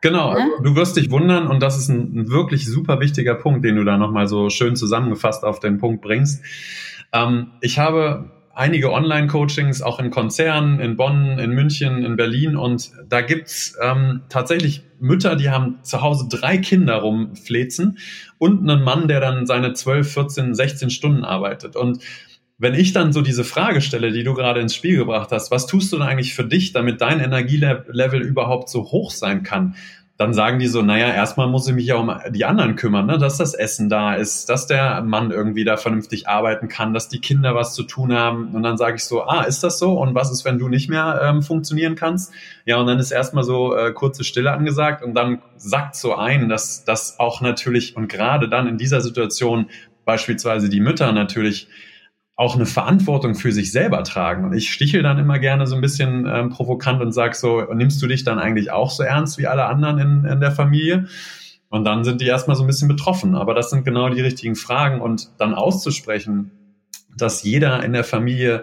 [0.00, 0.48] Genau, ne?
[0.62, 3.84] du wirst dich wundern und das ist ein, ein wirklich super wichtiger Punkt, den du
[3.84, 6.44] da nochmal so schön zusammengefasst auf den Punkt bringst.
[7.12, 12.56] Ähm, ich habe einige Online-Coachings, auch in Konzernen, in Bonn, in München, in Berlin.
[12.56, 17.98] Und da gibt's ähm, tatsächlich Mütter, die haben zu Hause drei Kinder rumflezen
[18.38, 21.76] und einen Mann, der dann seine 12, 14, 16 Stunden arbeitet.
[21.76, 22.02] Und
[22.58, 25.68] wenn ich dann so diese Frage stelle, die du gerade ins Spiel gebracht hast, was
[25.68, 29.76] tust du denn eigentlich für dich, damit dein Energielevel überhaupt so hoch sein kann?
[30.18, 33.18] Dann sagen die so, naja, erstmal muss ich mich ja um die anderen kümmern, ne?
[33.18, 37.20] dass das Essen da ist, dass der Mann irgendwie da vernünftig arbeiten kann, dass die
[37.20, 38.48] Kinder was zu tun haben.
[38.48, 39.92] Und dann sage ich so, ah, ist das so?
[39.92, 42.32] Und was ist, wenn du nicht mehr ähm, funktionieren kannst?
[42.64, 46.48] Ja, und dann ist erstmal so äh, kurze Stille angesagt und dann sagt so ein,
[46.48, 49.70] dass das auch natürlich und gerade dann in dieser Situation
[50.04, 51.68] beispielsweise die Mütter natürlich
[52.38, 54.44] auch eine Verantwortung für sich selber tragen.
[54.44, 58.00] Und ich stichel dann immer gerne so ein bisschen ähm, provokant und sag so, nimmst
[58.00, 61.08] du dich dann eigentlich auch so ernst wie alle anderen in, in der Familie?
[61.68, 63.34] Und dann sind die erstmal so ein bisschen betroffen.
[63.34, 65.00] Aber das sind genau die richtigen Fragen.
[65.00, 66.52] Und dann auszusprechen,
[67.16, 68.62] dass jeder in der Familie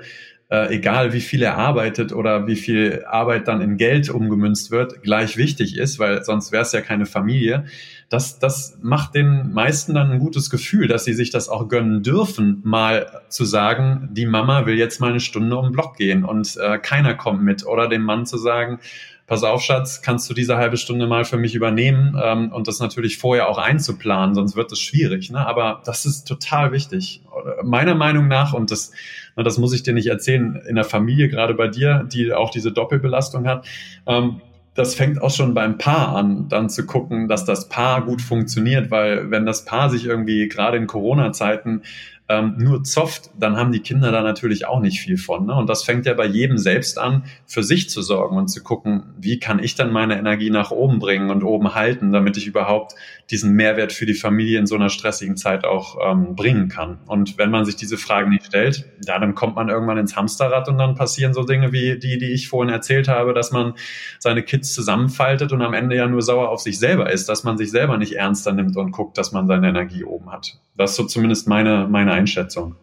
[0.49, 5.01] äh, egal wie viel er arbeitet oder wie viel Arbeit dann in Geld umgemünzt wird,
[5.01, 7.65] gleich wichtig ist, weil sonst wäre es ja keine Familie.
[8.09, 12.03] Das, das macht den meisten dann ein gutes Gefühl, dass sie sich das auch gönnen
[12.03, 16.23] dürfen, mal zu sagen, die Mama will jetzt mal eine Stunde um den Block gehen
[16.23, 17.65] und äh, keiner kommt mit.
[17.65, 18.79] Oder dem Mann zu sagen,
[19.27, 22.79] pass auf, Schatz, kannst du diese halbe Stunde mal für mich übernehmen ähm, und das
[22.79, 25.31] natürlich vorher auch einzuplanen, sonst wird es schwierig.
[25.31, 25.45] Ne?
[25.45, 27.21] Aber das ist total wichtig.
[27.63, 28.91] Meiner Meinung nach, und das
[29.35, 32.49] na, das muss ich dir nicht erzählen, in der Familie, gerade bei dir, die auch
[32.49, 33.67] diese Doppelbelastung hat.
[34.05, 34.41] Ähm,
[34.73, 38.91] das fängt auch schon beim Paar an, dann zu gucken, dass das Paar gut funktioniert,
[38.91, 41.83] weil wenn das Paar sich irgendwie gerade in Corona-Zeiten
[42.27, 45.45] ähm, nur zofft, dann haben die Kinder da natürlich auch nicht viel von.
[45.45, 45.53] Ne?
[45.53, 49.13] Und das fängt ja bei jedem selbst an, für sich zu sorgen und zu gucken,
[49.19, 52.95] wie kann ich dann meine Energie nach oben bringen und oben halten, damit ich überhaupt
[53.29, 56.97] diesen Mehrwert für die Familie in so einer stressigen Zeit auch ähm, bringen kann.
[57.05, 60.67] Und wenn man sich diese Fragen nicht stellt, ja, dann kommt man irgendwann ins Hamsterrad
[60.67, 63.73] und dann passieren so Dinge wie die, die ich vorhin erzählt habe, dass man
[64.17, 67.57] seine Kids zusammenfaltet und am Ende ja nur sauer auf sich selber ist, dass man
[67.57, 70.59] sich selber nicht ernster nimmt und guckt, dass man seine Energie oben hat.
[70.75, 72.75] Das ist so zumindest meine, meine Einschätzung.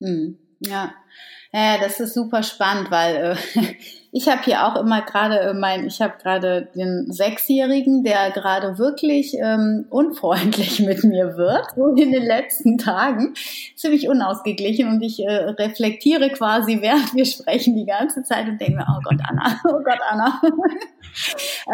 [0.00, 0.94] Hm, ja.
[1.54, 3.36] Ja, das ist super spannend, weil äh,
[4.12, 8.78] ich habe hier auch immer gerade äh, mein, ich habe gerade den Sechsjährigen, der gerade
[8.78, 13.34] wirklich ähm, unfreundlich mit mir wird, so in den letzten Tagen,
[13.76, 18.76] ziemlich unausgeglichen und ich äh, reflektiere quasi, während wir sprechen, die ganze Zeit und denke
[18.76, 20.40] mir, oh Gott, Anna, oh Gott, Anna.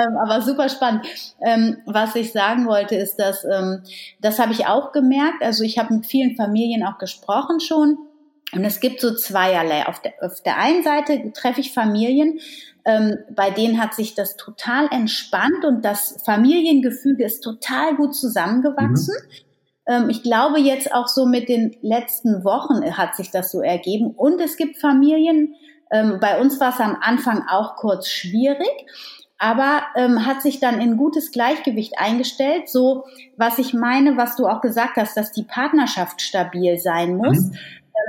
[0.01, 1.07] ähm, aber super spannend.
[1.41, 3.85] Ähm, was ich sagen wollte, ist, dass ähm,
[4.21, 5.41] das habe ich auch gemerkt.
[5.41, 7.97] Also ich habe mit vielen Familien auch gesprochen schon
[8.53, 9.87] und es gibt so zweierlei.
[9.87, 12.41] Auf der, auf der einen Seite treffe ich Familien,
[12.85, 19.15] ähm, bei denen hat sich das total entspannt und das Familiengefüge ist total gut zusammengewachsen.
[19.15, 19.95] Mhm.
[19.95, 24.13] Ähm, ich glaube jetzt auch so mit den letzten Wochen hat sich das so ergeben.
[24.13, 25.55] Und es gibt Familien,
[25.91, 28.87] ähm, bei uns war es am Anfang auch kurz schwierig,
[29.37, 32.71] aber ähm, hat sich dann in gutes Gleichgewicht eingestellt.
[32.71, 33.05] So,
[33.37, 37.39] was ich meine, was du auch gesagt hast, dass die Partnerschaft stabil sein muss.
[37.39, 37.59] Mhm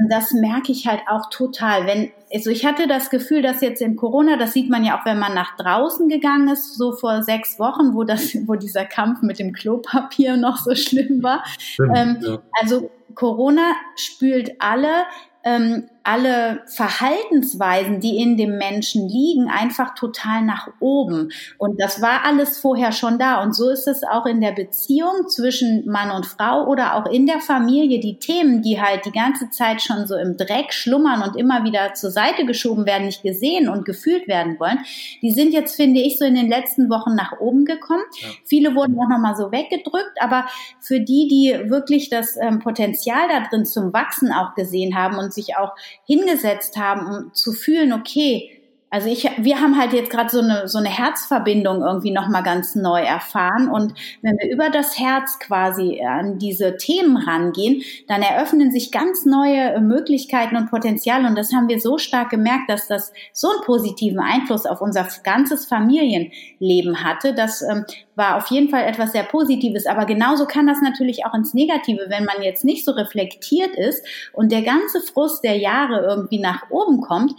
[0.10, 1.86] das merke ich halt auch total.
[1.86, 5.06] Wenn, also ich hatte das Gefühl, dass jetzt in Corona, das sieht man ja auch,
[5.06, 9.21] wenn man nach draußen gegangen ist, so vor sechs Wochen, wo das, wo dieser Kampf
[9.21, 11.43] mit dem Klopapier noch so schlimm war.
[11.58, 12.39] Stimmt, ähm, ja.
[12.62, 15.06] Also Corona spült alle
[15.43, 21.32] ähm, alle Verhaltensweisen, die in dem Menschen liegen, einfach total nach oben.
[21.60, 23.43] Und das war alles vorher schon da.
[23.43, 27.28] Und so ist es auch in der Beziehung zwischen Mann und Frau oder auch in
[27.28, 28.00] der Familie.
[28.00, 31.93] Die Themen, die halt die ganze Zeit schon so im Dreck schlummern und immer wieder
[31.93, 34.80] zur Seite geschoben werden, nicht gesehen und gefühlt werden wollen,
[35.22, 38.04] die sind jetzt, finde ich, so in den letzten Wochen nach oben gekommen.
[38.19, 38.30] Ja.
[38.45, 40.17] Viele wurden auch nochmal so weggedrückt.
[40.19, 40.48] Aber
[40.80, 45.32] für die, die wirklich das ähm, Potenzial da drin zum Wachsen auch gesehen haben und
[45.32, 48.59] sich auch hingesetzt haben, um zu fühlen, okay,
[48.91, 52.73] also ich, wir haben halt jetzt gerade so eine, so eine Herzverbindung irgendwie nochmal ganz
[52.73, 53.69] neu erfahren.
[53.69, 59.25] Und wenn wir über das Herz quasi an diese Themen rangehen, dann eröffnen sich ganz
[59.25, 61.28] neue Möglichkeiten und Potenziale.
[61.28, 65.08] Und das haben wir so stark gemerkt, dass das so einen positiven Einfluss auf unser
[65.23, 67.36] ganzes Familienleben hatte.
[67.36, 69.86] Das ähm, war auf jeden Fall etwas sehr Positives.
[69.86, 74.04] Aber genauso kann das natürlich auch ins Negative, wenn man jetzt nicht so reflektiert ist
[74.34, 77.36] und der ganze Frust der Jahre irgendwie nach oben kommt,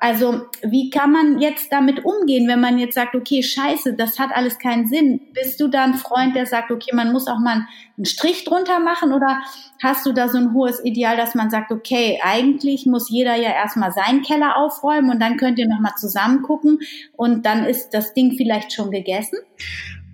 [0.00, 4.30] also wie kann man jetzt damit umgehen, wenn man jetzt sagt, okay, scheiße, das hat
[4.34, 5.20] alles keinen Sinn?
[5.32, 7.66] Bist du da ein Freund, der sagt, okay, man muss auch mal
[7.96, 9.40] einen Strich drunter machen oder
[9.82, 13.50] hast du da so ein hohes Ideal, dass man sagt, okay, eigentlich muss jeder ja
[13.50, 16.80] erstmal seinen Keller aufräumen und dann könnt ihr nochmal zusammen gucken
[17.12, 19.38] und dann ist das Ding vielleicht schon gegessen?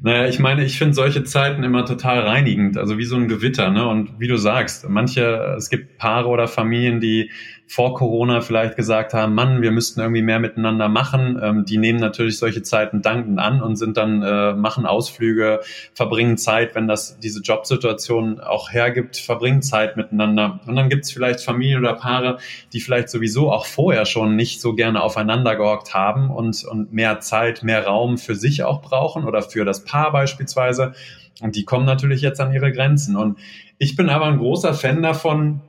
[0.05, 3.71] Naja, ich meine, ich finde solche Zeiten immer total reinigend, also wie so ein Gewitter,
[3.71, 3.87] ne?
[3.87, 7.31] Und wie du sagst, manche, es gibt Paare oder Familien, die
[7.73, 11.41] vor Corona vielleicht gesagt haben, Mann, wir müssten irgendwie mehr miteinander machen.
[11.43, 15.61] Ähm, die nehmen natürlich solche Zeiten dankend an und sind dann, äh, machen Ausflüge,
[15.95, 20.61] verbringen Zeit, wenn das diese Jobsituation auch hergibt, verbringen Zeit miteinander.
[20.67, 22.37] Und dann gibt's vielleicht Familien oder Paare,
[22.75, 27.21] die vielleicht sowieso auch vorher schon nicht so gerne aufeinander gehockt haben und, und mehr
[27.21, 30.93] Zeit, mehr Raum für sich auch brauchen oder für das Paar beispielsweise.
[31.41, 33.17] Und die kommen natürlich jetzt an ihre Grenzen.
[33.17, 33.39] Und
[33.79, 35.63] ich bin aber ein großer Fan davon,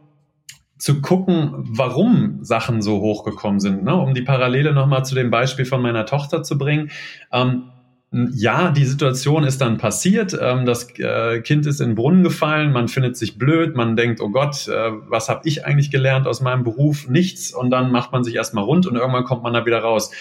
[0.83, 3.95] zu gucken, warum Sachen so hochgekommen sind, ne?
[3.95, 6.91] um die Parallele nochmal zu dem Beispiel von meiner Tochter zu bringen.
[7.31, 7.69] Ähm,
[8.11, 12.73] ja, die Situation ist dann passiert, ähm, das äh, Kind ist in den Brunnen gefallen,
[12.73, 16.41] man findet sich blöd, man denkt, oh Gott, äh, was habe ich eigentlich gelernt aus
[16.41, 17.07] meinem Beruf?
[17.07, 20.11] Nichts und dann macht man sich erstmal rund und irgendwann kommt man da wieder raus.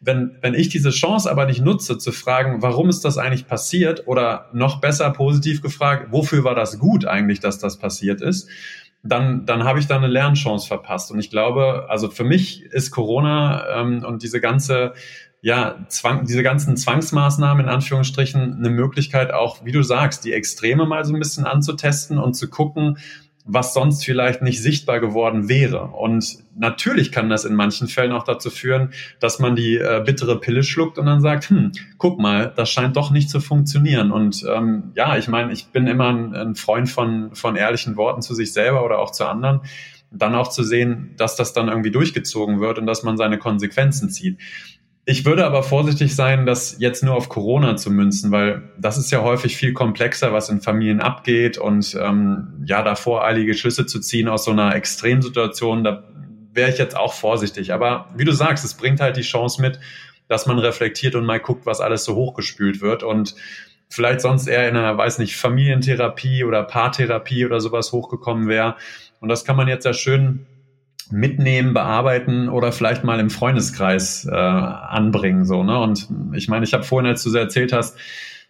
[0.00, 4.06] Wenn, wenn ich diese Chance aber nicht nutze, zu fragen, warum ist das eigentlich passiert
[4.06, 8.50] oder noch besser positiv gefragt, wofür war das gut eigentlich, dass das passiert ist,
[9.02, 11.10] dann, dann habe ich da eine Lernchance verpasst.
[11.10, 14.92] Und ich glaube, also für mich ist Corona ähm, und diese ganze
[15.42, 20.84] ja, Zwang, diese ganzen Zwangsmaßnahmen in Anführungsstrichen eine Möglichkeit auch, wie du sagst, die Extreme
[20.84, 22.98] mal so ein bisschen anzutesten und zu gucken,
[23.52, 25.88] was sonst vielleicht nicht sichtbar geworden wäre.
[25.88, 30.38] Und natürlich kann das in manchen Fällen auch dazu führen, dass man die äh, bittere
[30.38, 34.12] Pille schluckt und dann sagt, hm, guck mal, das scheint doch nicht zu funktionieren.
[34.12, 38.22] Und ähm, ja, ich meine, ich bin immer ein, ein Freund von, von ehrlichen Worten
[38.22, 39.60] zu sich selber oder auch zu anderen.
[40.12, 44.10] Dann auch zu sehen, dass das dann irgendwie durchgezogen wird und dass man seine Konsequenzen
[44.10, 44.38] zieht.
[45.10, 49.10] Ich würde aber vorsichtig sein, das jetzt nur auf Corona zu münzen, weil das ist
[49.10, 53.98] ja häufig viel komplexer, was in Familien abgeht und ähm, ja, da voreilige Schlüsse zu
[53.98, 56.04] ziehen aus so einer Extremsituation, da
[56.54, 57.72] wäre ich jetzt auch vorsichtig.
[57.72, 59.80] Aber wie du sagst, es bringt halt die Chance mit,
[60.28, 63.34] dass man reflektiert und mal guckt, was alles so hochgespült wird und
[63.88, 68.76] vielleicht sonst eher in einer, weiß nicht, Familientherapie oder Paartherapie oder sowas hochgekommen wäre.
[69.18, 70.46] Und das kann man jetzt ja schön
[71.12, 75.44] mitnehmen, bearbeiten oder vielleicht mal im Freundeskreis äh, anbringen.
[75.44, 75.78] So, ne?
[75.78, 77.96] Und ich meine, ich habe vorhin, als du so erzählt hast,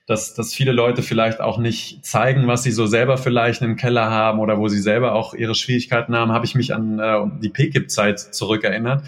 [0.06, 4.10] dass, dass viele Leute vielleicht auch nicht zeigen, was sie so selber vielleicht im Keller
[4.10, 7.48] haben oder wo sie selber auch ihre Schwierigkeiten haben, habe ich mich an äh, die
[7.48, 9.04] PKIP-Zeit zurückerinnert.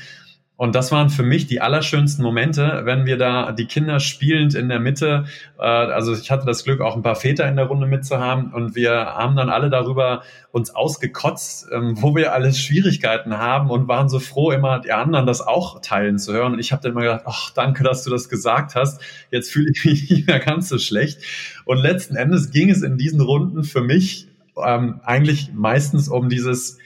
[0.62, 4.68] Und das waren für mich die allerschönsten Momente, wenn wir da die Kinder spielend in
[4.68, 5.24] der Mitte,
[5.58, 8.76] äh, also ich hatte das Glück, auch ein paar Väter in der Runde mitzuhaben und
[8.76, 10.22] wir haben dann alle darüber
[10.52, 15.26] uns ausgekotzt, ähm, wo wir alles Schwierigkeiten haben und waren so froh, immer die anderen
[15.26, 16.52] das auch teilen zu hören.
[16.52, 19.02] Und ich habe dann immer gedacht, ach, danke, dass du das gesagt hast.
[19.32, 21.22] Jetzt fühle ich mich nicht mehr ganz so schlecht.
[21.64, 24.28] Und letzten Endes ging es in diesen Runden für mich
[24.64, 26.78] ähm, eigentlich meistens um dieses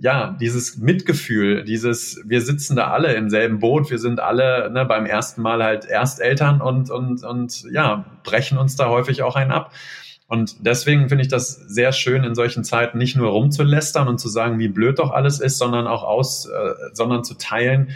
[0.00, 4.84] ja, dieses Mitgefühl, dieses, wir sitzen da alle im selben Boot, wir sind alle ne,
[4.84, 9.52] beim ersten Mal halt Ersteltern und, und, und ja, brechen uns da häufig auch einen
[9.52, 9.72] ab.
[10.26, 14.28] Und deswegen finde ich das sehr schön, in solchen Zeiten nicht nur rumzulästern und zu
[14.28, 17.90] sagen, wie blöd doch alles ist, sondern auch aus, äh, sondern zu teilen,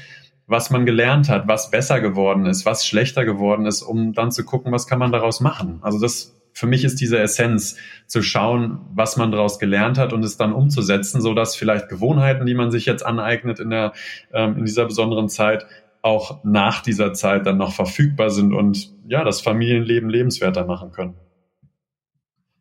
[0.46, 4.44] was man gelernt hat, was besser geworden ist, was schlechter geworden ist, um dann zu
[4.44, 5.78] gucken, was kann man daraus machen.
[5.82, 10.24] Also das für mich ist diese Essenz zu schauen, was man daraus gelernt hat und
[10.24, 13.92] es dann umzusetzen, so dass vielleicht Gewohnheiten, die man sich jetzt aneignet in der
[14.32, 15.66] ähm, in dieser besonderen Zeit,
[16.02, 21.14] auch nach dieser Zeit dann noch verfügbar sind und ja das Familienleben lebenswerter machen können.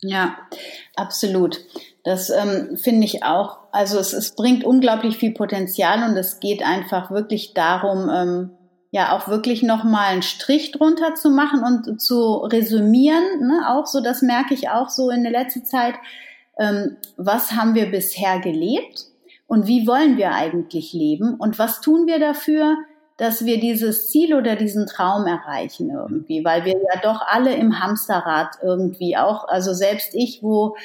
[0.02, 0.38] Ja,
[0.96, 1.60] absolut.
[2.04, 3.58] Das ähm, finde ich auch.
[3.72, 8.50] Also es, es bringt unglaublich viel Potenzial und es geht einfach wirklich darum, ähm,
[8.92, 13.66] ja auch wirklich nochmal einen Strich drunter zu machen und zu resümieren, ne?
[13.70, 15.96] auch so, das merke ich auch so in der letzten Zeit,
[16.58, 19.06] ähm, was haben wir bisher gelebt
[19.46, 22.78] und wie wollen wir eigentlich leben und was tun wir dafür,
[23.18, 27.80] dass wir dieses Ziel oder diesen Traum erreichen irgendwie, weil wir ja doch alle im
[27.80, 30.76] Hamsterrad irgendwie auch, also selbst ich, wo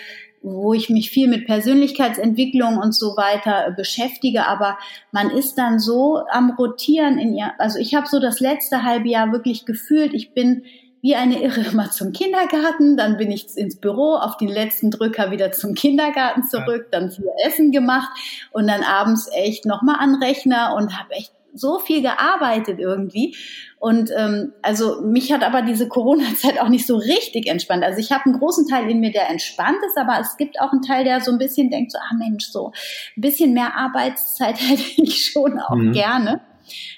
[0.43, 4.79] wo ich mich viel mit Persönlichkeitsentwicklung und so weiter äh, beschäftige, aber
[5.13, 7.53] man ist dann so am Rotieren in ihr.
[7.59, 10.65] Also ich habe so das letzte halbe Jahr wirklich gefühlt, ich bin
[11.01, 15.31] wie eine Irre immer zum Kindergarten, dann bin ich ins Büro, auf den letzten Drücker
[15.33, 18.11] wieder zum Kindergarten zurück, dann viel Essen gemacht
[18.53, 23.37] und dann abends echt nochmal an Rechner und habe echt so viel gearbeitet irgendwie.
[23.79, 27.83] Und ähm, also mich hat aber diese Corona-Zeit auch nicht so richtig entspannt.
[27.83, 30.73] Also ich habe einen großen Teil in mir, der entspannt ist, aber es gibt auch
[30.73, 32.73] einen Teil, der so ein bisschen denkt, so, ah Mensch, so
[33.17, 35.93] ein bisschen mehr Arbeitszeit hätte ich schon auch mhm.
[35.93, 36.41] gerne.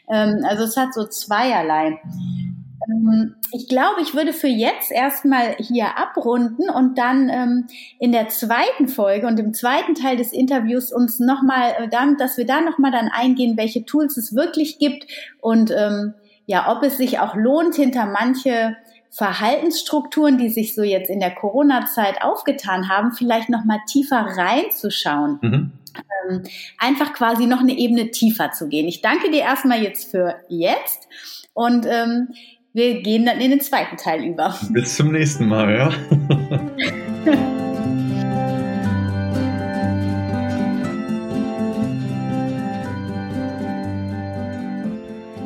[0.08, 1.98] Ähm, also es hat so zweierlei.
[2.88, 7.66] Ähm, ich glaube, ich würde für jetzt erstmal hier abrunden und dann ähm,
[7.98, 12.36] in der zweiten Folge und im zweiten Teil des Interviews uns nochmal äh, dann, dass
[12.36, 15.06] wir da nochmal dann eingehen, welche Tools es wirklich gibt
[15.40, 16.14] und ähm,
[16.46, 18.76] ja, ob es sich auch lohnt, hinter manche
[19.10, 25.38] Verhaltensstrukturen, die sich so jetzt in der Corona-Zeit aufgetan haben, vielleicht nochmal tiefer reinzuschauen.
[25.40, 25.72] Mhm.
[26.28, 26.42] Ähm,
[26.78, 28.88] einfach quasi noch eine Ebene tiefer zu gehen.
[28.88, 31.08] Ich danke dir erstmal jetzt für jetzt
[31.52, 32.34] und ähm,
[32.74, 34.58] wir gehen dann in den zweiten Teil über.
[34.70, 35.90] Bis zum nächsten Mal, ja.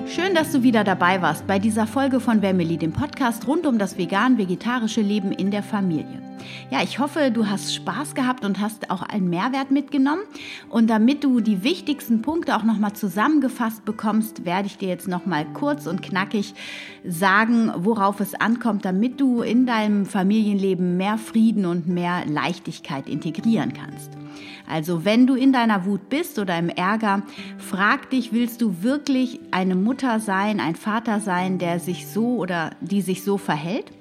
[0.07, 3.79] Schön, dass du wieder dabei warst bei dieser Folge von Family, dem Podcast rund um
[3.79, 6.28] das vegan-vegetarische Leben in der Familie.
[6.71, 10.23] Ja, ich hoffe, du hast Spaß gehabt und hast auch einen Mehrwert mitgenommen.
[10.69, 15.47] Und damit du die wichtigsten Punkte auch nochmal zusammengefasst bekommst, werde ich dir jetzt nochmal
[15.55, 16.55] kurz und knackig
[17.05, 23.73] sagen, worauf es ankommt, damit du in deinem Familienleben mehr Frieden und mehr Leichtigkeit integrieren
[23.73, 24.11] kannst.
[24.69, 27.23] Also wenn du in deiner Wut bist oder im Ärger,
[27.57, 32.71] frag dich, willst du wirklich eine Mutter sein, ein Vater sein, der sich so oder
[32.81, 33.98] die sich so verhält?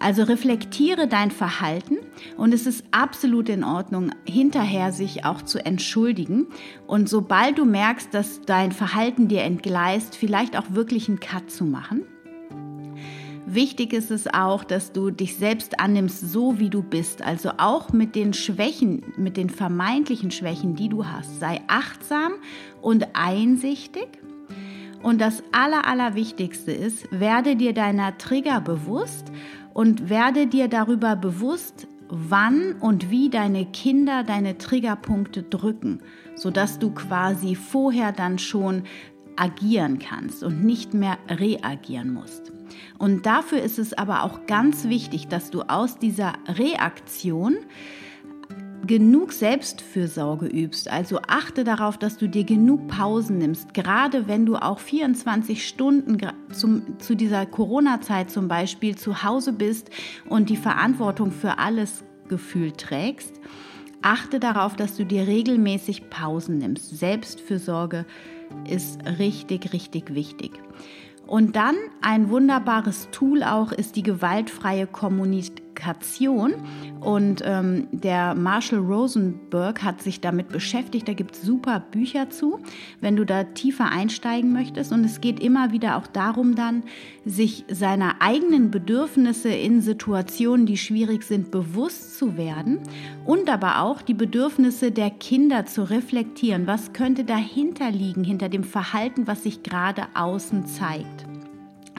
[0.00, 1.98] Also reflektiere dein Verhalten
[2.38, 6.46] und es ist absolut in Ordnung, hinterher sich auch zu entschuldigen.
[6.86, 11.66] Und sobald du merkst, dass dein Verhalten dir entgleist, vielleicht auch wirklich einen Cut zu
[11.66, 12.04] machen.
[13.44, 17.20] Wichtig ist es auch, dass du dich selbst annimmst, so wie du bist.
[17.20, 21.40] Also auch mit den Schwächen, mit den vermeintlichen Schwächen, die du hast.
[21.40, 22.32] Sei achtsam
[22.80, 24.08] und einsichtig.
[25.02, 29.32] Und das Aller, Allerwichtigste ist, werde dir deiner Trigger bewusst
[29.74, 36.00] und werde dir darüber bewusst, wann und wie deine Kinder deine Triggerpunkte drücken,
[36.34, 38.82] sodass du quasi vorher dann schon
[39.36, 42.52] agieren kannst und nicht mehr reagieren musst.
[42.98, 47.56] Und dafür ist es aber auch ganz wichtig, dass du aus dieser Reaktion
[48.86, 50.90] genug Selbstfürsorge übst.
[50.90, 56.18] Also achte darauf, dass du dir genug Pausen nimmst, gerade wenn du auch 24 Stunden
[56.52, 59.90] zum, zu dieser Corona-Zeit zum Beispiel zu Hause bist
[60.28, 63.40] und die Verantwortung für alles gefühlt trägst.
[64.02, 66.98] Achte darauf, dass du dir regelmäßig Pausen nimmst.
[66.98, 68.06] Selbstfürsorge
[68.68, 70.52] ist richtig, richtig wichtig.
[71.26, 75.69] Und dann ein wunderbares Tool auch ist die gewaltfreie Kommunikation.
[77.00, 81.08] Und ähm, der Marshall Rosenberg hat sich damit beschäftigt.
[81.08, 82.60] Da gibt es super Bücher zu,
[83.00, 84.92] wenn du da tiefer einsteigen möchtest.
[84.92, 86.82] Und es geht immer wieder auch darum, dann
[87.24, 92.78] sich seiner eigenen Bedürfnisse in Situationen, die schwierig sind, bewusst zu werden
[93.24, 96.66] und aber auch die Bedürfnisse der Kinder zu reflektieren.
[96.66, 101.29] Was könnte dahinter liegen, hinter dem Verhalten, was sich gerade außen zeigt?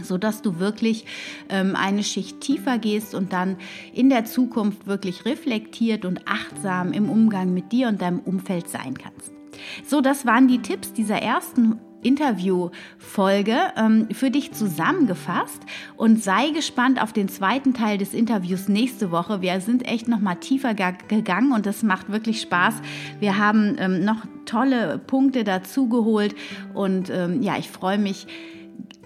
[0.06, 1.06] So dass du wirklich
[1.50, 3.58] ähm, eine Schicht tiefer gehst und dann
[3.94, 8.96] in der Zukunft wirklich reflektiert und achtsam im Umgang mit dir und deinem Umfeld sein
[8.96, 9.32] kannst.
[9.86, 15.62] So, das waren die Tipps dieser ersten Interviewfolge ähm, für dich zusammengefasst
[15.98, 19.42] und sei gespannt auf den zweiten Teil des Interviews nächste Woche.
[19.42, 22.76] Wir sind echt noch mal tiefer gegangen und das macht wirklich Spaß.
[23.20, 26.36] Wir haben ähm, noch tolle Punkte dazugeholt
[26.74, 28.28] und ähm, ja, ich freue mich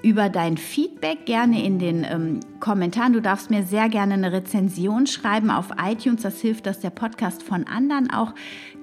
[0.01, 3.13] über dein Feedback gerne in den ähm, Kommentaren.
[3.13, 6.21] Du darfst mir sehr gerne eine Rezension schreiben auf iTunes.
[6.21, 8.34] Das hilft, dass der Podcast von anderen auch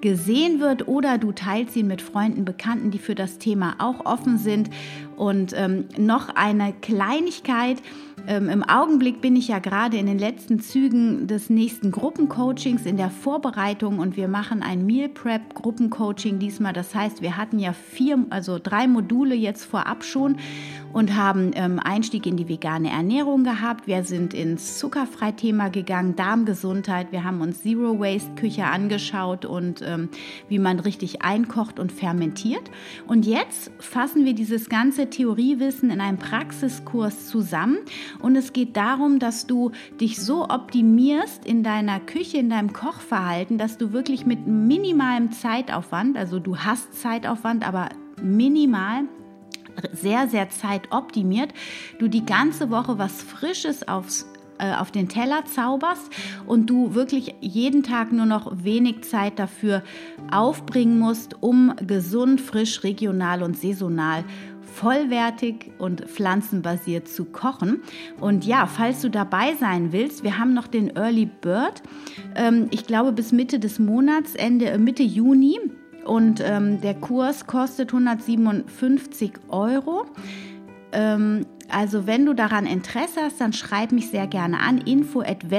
[0.01, 4.37] gesehen wird oder du teilst ihn mit Freunden, Bekannten, die für das Thema auch offen
[4.37, 4.71] sind.
[5.17, 7.79] Und ähm, noch eine Kleinigkeit.
[8.27, 12.97] Ähm, Im Augenblick bin ich ja gerade in den letzten Zügen des nächsten Gruppencoachings in
[12.97, 16.73] der Vorbereitung und wir machen ein Meal Prep Gruppencoaching diesmal.
[16.73, 20.37] Das heißt, wir hatten ja vier, also drei Module jetzt vorab schon
[20.93, 23.87] und haben ähm, Einstieg in die vegane Ernährung gehabt.
[23.87, 27.13] Wir sind ins Zuckerfrei-Thema gegangen, Darmgesundheit.
[27.13, 30.09] Wir haben uns Zero Waste Küche angeschaut und ähm,
[30.49, 32.71] wie man richtig einkocht und fermentiert.
[33.07, 37.79] Und jetzt fassen wir dieses ganze Theoriewissen in einem Praxiskurs zusammen
[38.21, 43.59] und es geht darum, dass du dich so optimierst in deiner Küche, in deinem Kochverhalten,
[43.59, 47.89] dass du wirklich mit minimalem Zeitaufwand, also du hast Zeitaufwand, aber
[48.21, 49.05] minimal
[49.93, 51.53] sehr, sehr zeitoptimiert,
[51.99, 54.27] du die ganze Woche was Frisches aufs
[54.59, 56.11] äh, auf den Teller zauberst
[56.47, 59.83] und du wirklich jeden Tag nur noch wenig Zeit dafür
[60.31, 64.25] aufbringen musst, um gesund, frisch, regional und saisonal
[64.73, 67.83] vollwertig und pflanzenbasiert zu kochen.
[68.21, 71.83] Und ja, falls du dabei sein willst, wir haben noch den Early Bird.
[72.35, 75.59] Ähm, ich glaube bis Mitte des Monats, Ende äh, Mitte Juni.
[76.05, 80.07] Und ähm, der Kurs kostet 157 Euro.
[80.93, 85.51] Ähm, also wenn du daran Interesse hast, dann schreib mich sehr gerne an info at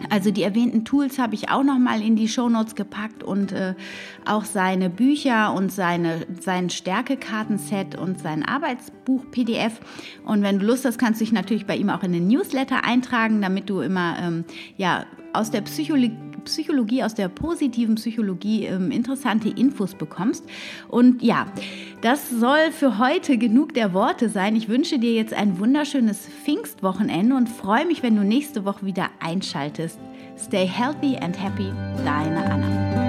[0.09, 3.73] also die erwähnten Tools habe ich auch noch mal in die Shownotes gepackt und äh,
[4.25, 9.79] auch seine Bücher und seine, sein Stärkekartenset und sein Arbeitsbuch PDF.
[10.25, 12.83] Und wenn du Lust hast, kannst du dich natürlich bei ihm auch in den Newsletter
[12.83, 14.45] eintragen, damit du immer ähm,
[14.77, 20.43] ja, aus der Psychologie Psychologie, aus der positiven Psychologie ähm, interessante Infos bekommst.
[20.87, 21.47] Und ja,
[22.01, 24.55] das soll für heute genug der Worte sein.
[24.55, 29.09] Ich wünsche dir jetzt ein wunderschönes Pfingstwochenende und freue mich, wenn du nächste Woche wieder
[29.19, 29.99] einschaltest.
[30.37, 31.71] Stay healthy and happy,
[32.03, 33.06] deine Anna.